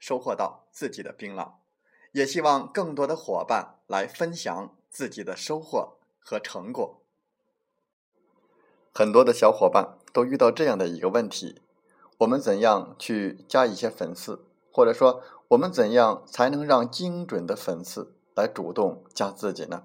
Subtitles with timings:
[0.00, 1.52] 收获到自己的槟榔，
[2.10, 7.02] 也希望更多的伙伴来分享自己的收获和成果。
[8.92, 11.60] 很多的小伙伴都遇到这样的一个问题：
[12.18, 19.84] 我们怎样去加一些粉丝，或者说我们怎样才能让精准的粉丝来主动加自己呢？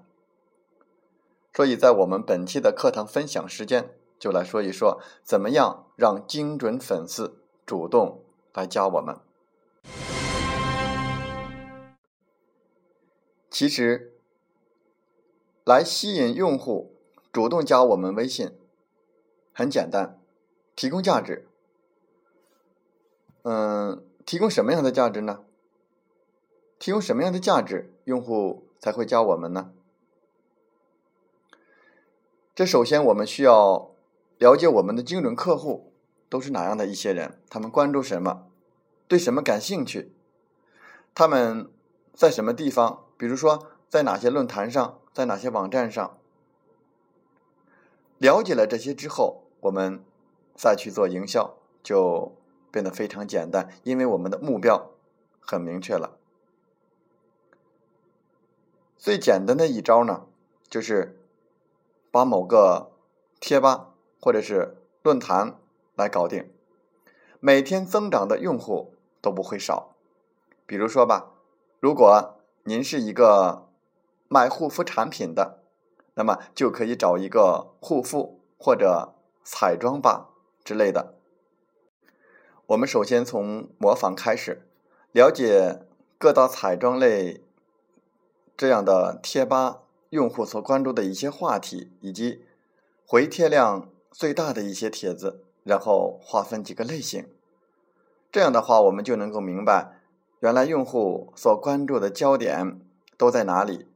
[1.54, 9.16] 所以在我们本期的课堂分享时间，就来说一说怎么样让精准粉丝主动来加我们。
[13.58, 14.12] 其实，
[15.64, 16.94] 来吸引用户
[17.32, 18.52] 主动加我们微信，
[19.50, 20.20] 很简单，
[20.74, 21.48] 提供价值。
[23.44, 25.42] 嗯，提供什么样的价值呢？
[26.78, 29.72] 提供什么样的价值，用户才会加我们呢？
[32.54, 33.94] 这首先我们需要
[34.36, 35.94] 了解我们的精准客户
[36.28, 38.50] 都是哪样的一些人，他们关注什么，
[39.08, 40.12] 对什么感兴趣，
[41.14, 41.72] 他们
[42.12, 43.04] 在什么地方。
[43.16, 46.18] 比如说，在哪些论坛上，在哪些网站上，
[48.18, 50.04] 了解了这些之后，我们
[50.54, 52.36] 再去做营销就
[52.70, 54.90] 变得非常简单，因为我们的目标
[55.40, 56.18] 很明确了。
[58.98, 60.26] 最简单的一招呢，
[60.68, 61.18] 就是
[62.10, 62.90] 把某个
[63.40, 65.58] 贴吧或者是论坛
[65.94, 66.50] 来搞定，
[67.40, 69.94] 每天增长的用户都不会少。
[70.66, 71.32] 比如说吧，
[71.78, 72.35] 如果
[72.68, 73.68] 您是一个
[74.26, 75.60] 卖护肤产品的，
[76.14, 80.30] 那么就可以找一个护肤或者彩妆吧
[80.64, 81.14] 之类的。
[82.66, 84.66] 我们首先从模仿开始，
[85.12, 85.86] 了解
[86.18, 87.44] 各大彩妆类
[88.56, 92.44] 这样的贴吧用户所关注的一些话题，以及
[93.06, 97.28] 回帖量最大的一些帖子，然后划分几个类型。
[98.32, 99.95] 这样的话，我们就能够明白。
[100.46, 102.80] 原来用户所关注的焦点
[103.18, 103.88] 都在哪里？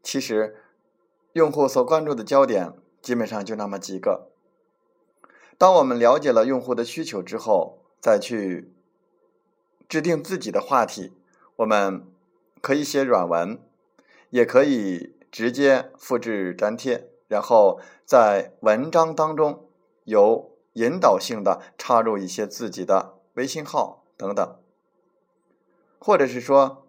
[0.00, 0.54] 其实，
[1.32, 4.30] 用户所关注的焦点基本上就那么几个。
[5.58, 8.72] 当我们了解了用户的需求之后，再去
[9.88, 11.12] 制定自己的话题，
[11.56, 12.06] 我们
[12.60, 13.58] 可以写软文，
[14.30, 19.68] 也可以直接复制粘贴，然后在文章当中
[20.04, 24.61] 有引导性的插入一些自己的微信号等等。
[26.04, 26.84] 或者是说，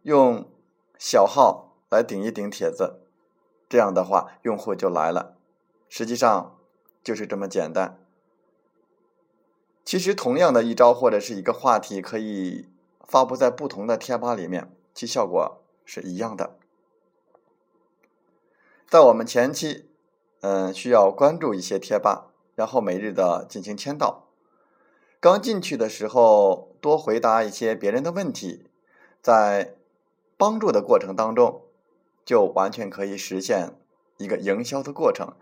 [0.00, 0.48] 用
[0.98, 3.02] 小号来顶一顶帖子，
[3.68, 5.36] 这样的话用户就来了。
[5.90, 6.58] 实际上
[7.04, 7.98] 就是这么简单。
[9.84, 12.70] 其实同样的一招或者是一个话题，可以
[13.06, 16.56] 发布在不同的贴吧里面，其效果是一样的。
[18.88, 19.90] 在我们前期，
[20.40, 24.25] 嗯，需要关注一些贴吧，然后每日的进行签到。
[25.18, 28.68] 刚进去的时候，多回答一些别人的问题，
[29.20, 29.74] 在
[30.36, 31.62] 帮助的过程当中，
[32.24, 33.72] 就完全可以实现
[34.18, 35.34] 一个营销的过程。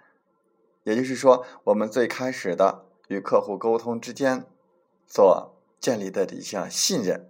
[0.84, 4.46] 也就是说，我们最开始的与客户沟通之间
[5.06, 7.28] 所建立的一项信任。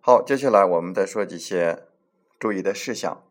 [0.00, 1.86] 好，接下来我们再说几些
[2.38, 3.22] 注意的事项。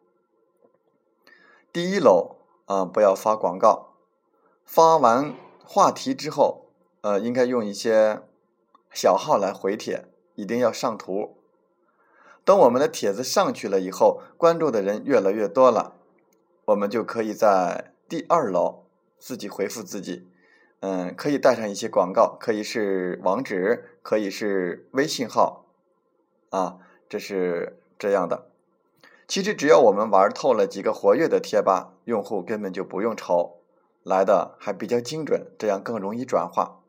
[1.74, 3.94] 第一楼啊，不要发广告，
[4.64, 5.47] 发完。
[5.70, 6.68] 话题之后，
[7.02, 8.22] 呃，应该用一些
[8.94, 10.06] 小号来回帖，
[10.36, 11.36] 一定要上图。
[12.46, 15.96] 等我们的帖子上去了以后，关注的人越来越多了，
[16.64, 18.86] 我们就可以在第二楼
[19.20, 20.30] 自己回复自己，
[20.80, 25.66] 嗯，可以带上一些广告，可以是网址，可以是微信号，
[26.50, 26.78] 啊，
[27.10, 28.48] 这是这样的。
[29.28, 33.57] 其实只要我们玩透了几个活跃的贴吧，用户根本就不用愁。
[34.08, 36.82] 来的还比较精准，这样更容易转化。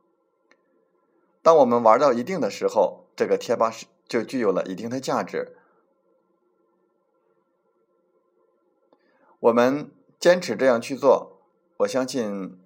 [1.42, 5.56] 当我们玩到一定的时候，这个贴吧是就具有了一定的价值。
[9.40, 11.40] 我们坚持这样去做，
[11.78, 12.58] 我相信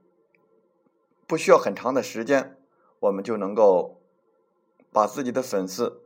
[1.27, 2.57] 不需要很长的时间，
[3.01, 4.01] 我们就能够
[4.93, 6.03] 把自己的粉丝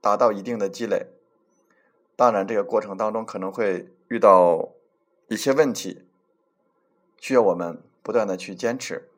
[0.00, 1.06] 达到一定的积累。
[2.16, 4.70] 当然，这个过程当中可能会遇到
[5.28, 6.07] 一些问题，
[7.20, 9.08] 需要我们不断的去坚持。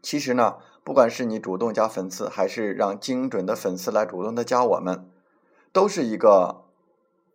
[0.00, 5.08] 其实呢，不管是你主动加粉丝，还是让精准的粉丝来主动的加我们，
[5.72, 6.62] 都是一个。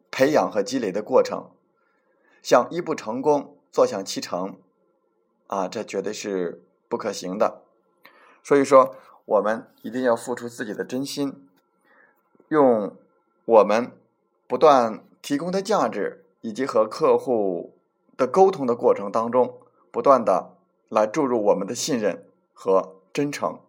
[0.09, 1.51] 培养和积累的过程，
[2.41, 4.57] 想一步成功，坐享其成，
[5.45, 7.61] 啊，这绝对是不可行的。
[8.41, 8.95] 所以说，
[9.25, 11.47] 我们一定要付出自己的真心，
[12.47, 12.95] 用
[13.45, 13.91] 我们
[14.47, 17.76] 不断提供的价值，以及和客户
[18.17, 19.61] 的沟通的过程当中，
[19.91, 20.57] 不断的
[20.89, 23.59] 来注入我们的信任和真诚，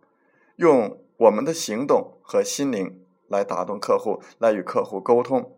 [0.56, 5.54] 用我们的行动和心灵来打动客户，来与客户沟通。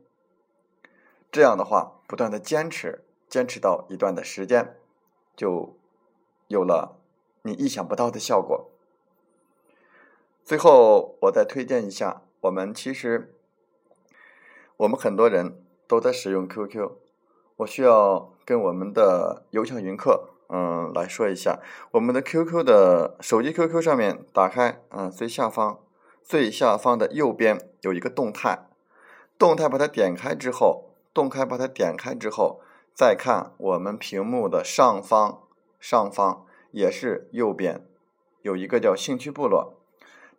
[1.30, 4.76] 这样的话，不断的坚持，坚持到一段的时间，
[5.36, 5.76] 就
[6.48, 6.98] 有了
[7.42, 8.68] 你意想不到的效果。
[10.44, 13.36] 最后，我再推荐一下，我们其实
[14.78, 16.90] 我们很多人都在使用 QQ，
[17.60, 21.60] 我需要跟我们的邮箱云客，嗯，来说一下，
[21.92, 25.78] 我们的 QQ 的手机 QQ 上面打开，嗯，最下方
[26.22, 28.66] 最下方的右边有一个动态，
[29.38, 30.86] 动态把它点开之后。
[31.12, 32.60] 动开，把它点开之后，
[32.94, 35.40] 再看我们屏幕的上方，
[35.80, 37.84] 上方也是右边
[38.42, 39.74] 有一个叫兴趣部落。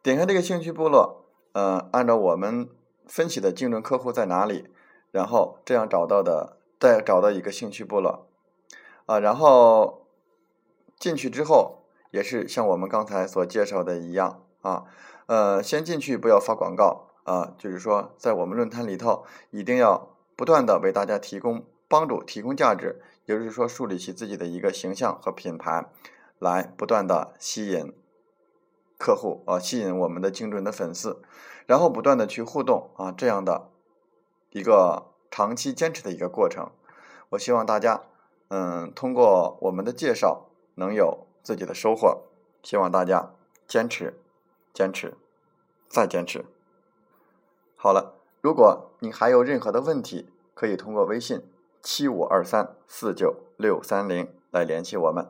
[0.02, 2.70] 点开这个兴趣部落，呃，按照我们
[3.06, 4.70] 分析的精准客户在哪里，
[5.12, 8.28] 然后这样找到的，再找到一个兴趣部落，
[9.06, 10.06] 啊，然后
[11.00, 14.84] 进去之后也是像我们刚才所介绍的一样啊，
[15.28, 20.10] 呃，先进去不要发广告啊，就是说在我们论坛里头一定要。
[20.34, 25.86] 不断的为大家提供帮助、提供价值，也就是说树立起自己的一个形象和品牌，
[26.40, 27.94] 来不断的吸引
[28.98, 31.22] 客户啊，吸引我们的精准的粉丝，
[31.68, 33.70] 然后不断的去互动啊，这样的
[34.50, 36.70] 一个长期坚持的一个过程。
[37.30, 38.04] 我希望大家
[38.50, 42.24] 嗯，通过我们的介绍能有自己的收获。
[42.62, 43.32] 希望大家
[43.66, 44.22] 坚持、
[44.72, 45.18] 坚持、
[45.90, 46.46] 再坚持。
[47.76, 48.18] 好了。
[48.44, 51.44] 如果你还有任何的问题，可以通过微信
[51.84, 55.30] 七五二三四九六三零来联系我们。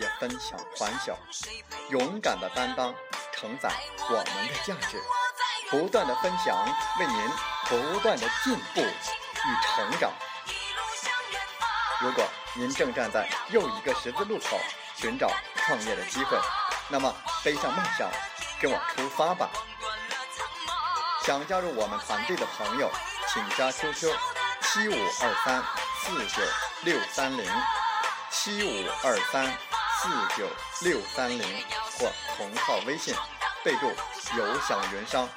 [0.00, 1.16] 也分享欢笑。
[1.90, 2.94] 勇敢的担当，
[3.32, 3.70] 承载
[4.08, 5.00] 我们的价值。
[5.70, 6.56] 不断的分享，
[6.98, 7.30] 为您
[7.68, 10.10] 不断的进步与成长。
[12.00, 12.24] 如果
[12.54, 14.58] 您正站在又一个十字路口，
[14.96, 16.38] 寻找创业的机会，
[16.88, 17.14] 那么
[17.44, 18.08] 背上梦想，
[18.60, 19.50] 跟我出发吧！
[21.22, 22.90] 想加入我们团队的朋友，
[23.28, 24.16] 请加 QQ
[24.62, 25.62] 七五二三
[26.00, 26.42] 四九
[26.84, 27.44] 六三零
[28.30, 29.44] 七五二三
[30.08, 30.48] 四九
[30.88, 31.42] 六三零
[31.98, 33.14] 或同号微信，
[33.62, 33.86] 备注
[34.38, 35.28] “有享云商”，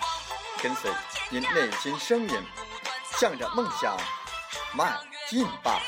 [0.63, 0.89] 跟随
[1.29, 2.43] 您内心声音，
[3.19, 3.97] 向着梦想
[4.73, 4.97] 迈
[5.27, 5.81] 进吧！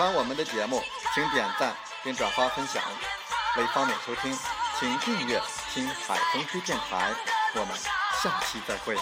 [0.00, 0.82] 喜欢我们的节目，
[1.14, 2.82] 请点赞并转发分享。
[3.58, 4.34] 为方便收听，
[4.78, 5.38] 请订阅
[5.74, 7.12] “听海风吹电台”。
[7.52, 7.76] 我们
[8.22, 8.96] 下期再会。